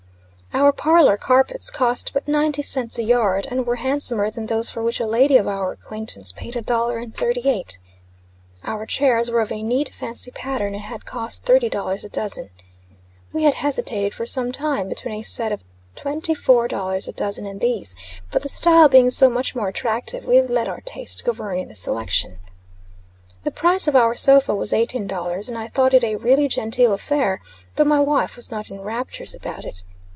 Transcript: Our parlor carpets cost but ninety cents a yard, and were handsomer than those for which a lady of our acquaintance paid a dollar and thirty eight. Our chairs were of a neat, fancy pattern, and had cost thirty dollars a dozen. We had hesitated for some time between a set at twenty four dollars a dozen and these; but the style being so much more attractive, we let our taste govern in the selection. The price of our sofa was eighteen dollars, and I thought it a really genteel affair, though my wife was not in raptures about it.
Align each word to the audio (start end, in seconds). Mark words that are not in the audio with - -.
Our 0.53 0.73
parlor 0.73 1.15
carpets 1.15 1.71
cost 1.71 2.11
but 2.13 2.27
ninety 2.27 2.61
cents 2.61 2.97
a 2.97 3.03
yard, 3.03 3.47
and 3.49 3.65
were 3.65 3.77
handsomer 3.77 4.29
than 4.29 4.47
those 4.47 4.69
for 4.69 4.83
which 4.83 4.99
a 4.99 5.07
lady 5.07 5.37
of 5.37 5.47
our 5.47 5.71
acquaintance 5.71 6.33
paid 6.33 6.57
a 6.57 6.61
dollar 6.61 6.97
and 6.97 7.15
thirty 7.15 7.47
eight. 7.49 7.79
Our 8.65 8.85
chairs 8.85 9.31
were 9.31 9.39
of 9.39 9.49
a 9.51 9.63
neat, 9.63 9.89
fancy 9.89 10.29
pattern, 10.29 10.73
and 10.75 10.83
had 10.83 11.05
cost 11.05 11.45
thirty 11.45 11.69
dollars 11.69 12.03
a 12.03 12.09
dozen. 12.09 12.49
We 13.31 13.43
had 13.43 13.55
hesitated 13.55 14.13
for 14.13 14.25
some 14.25 14.51
time 14.51 14.89
between 14.89 15.15
a 15.15 15.23
set 15.23 15.53
at 15.53 15.61
twenty 15.95 16.33
four 16.35 16.67
dollars 16.67 17.07
a 17.07 17.13
dozen 17.13 17.45
and 17.45 17.61
these; 17.61 17.95
but 18.29 18.41
the 18.41 18.49
style 18.49 18.89
being 18.89 19.09
so 19.09 19.29
much 19.29 19.55
more 19.55 19.69
attractive, 19.69 20.25
we 20.25 20.41
let 20.41 20.67
our 20.67 20.81
taste 20.81 21.23
govern 21.23 21.59
in 21.59 21.69
the 21.69 21.75
selection. 21.75 22.39
The 23.45 23.51
price 23.51 23.87
of 23.87 23.95
our 23.95 24.15
sofa 24.15 24.53
was 24.53 24.73
eighteen 24.73 25.07
dollars, 25.07 25.47
and 25.47 25.57
I 25.57 25.69
thought 25.69 25.93
it 25.93 26.03
a 26.03 26.17
really 26.17 26.49
genteel 26.49 26.91
affair, 26.91 27.39
though 27.77 27.85
my 27.85 28.01
wife 28.01 28.35
was 28.35 28.51
not 28.51 28.69
in 28.69 28.81
raptures 28.81 29.33
about 29.33 29.63
it. 29.63 29.81